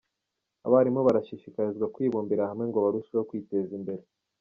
Abarimu 0.67 0.99
barashishikarizwa 1.07 1.91
kwibumbira 1.93 2.49
hamwe 2.49 2.65
ngo 2.69 2.77
barusheho 2.85 3.23
kwiteza 3.29 3.71
imbere 3.79 4.03